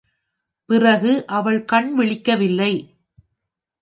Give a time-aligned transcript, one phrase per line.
[0.65, 2.73] பிறகு அவள் கண்விழிக்கவில்லை.